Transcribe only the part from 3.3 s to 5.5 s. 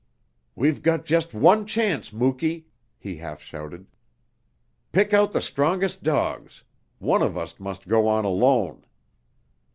shouted. "Pick out the